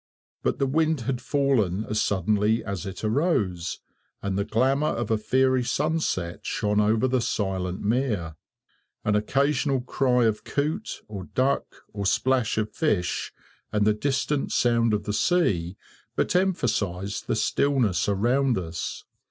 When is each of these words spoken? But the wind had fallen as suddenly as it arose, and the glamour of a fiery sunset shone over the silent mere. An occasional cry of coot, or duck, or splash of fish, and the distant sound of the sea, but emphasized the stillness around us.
But 0.41 0.57
the 0.57 0.65
wind 0.65 1.01
had 1.01 1.21
fallen 1.21 1.83
as 1.85 2.01
suddenly 2.01 2.65
as 2.65 2.87
it 2.87 3.03
arose, 3.03 3.81
and 4.19 4.35
the 4.35 4.43
glamour 4.43 4.87
of 4.87 5.11
a 5.11 5.17
fiery 5.19 5.63
sunset 5.63 6.43
shone 6.43 6.79
over 6.81 7.07
the 7.07 7.21
silent 7.21 7.81
mere. 7.83 8.35
An 9.05 9.15
occasional 9.15 9.79
cry 9.81 10.25
of 10.25 10.43
coot, 10.43 11.03
or 11.07 11.25
duck, 11.25 11.83
or 11.93 12.07
splash 12.07 12.57
of 12.57 12.73
fish, 12.73 13.31
and 13.71 13.85
the 13.85 13.93
distant 13.93 14.51
sound 14.51 14.95
of 14.95 15.03
the 15.03 15.13
sea, 15.13 15.77
but 16.15 16.35
emphasized 16.35 17.27
the 17.27 17.35
stillness 17.35 18.09
around 18.09 18.57
us. 18.57 19.03